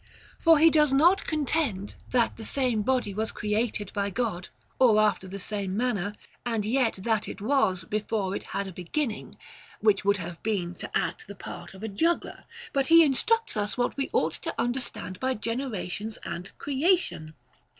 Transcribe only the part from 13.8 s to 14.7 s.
we ought to